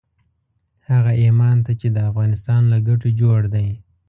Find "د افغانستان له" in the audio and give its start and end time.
1.95-2.77